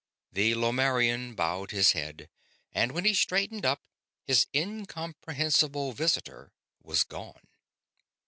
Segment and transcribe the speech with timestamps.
[0.31, 2.27] The Lomarrian bowed his head,
[2.71, 3.83] and when he straightened up
[4.23, 7.45] his incomprehensible visitor was gone.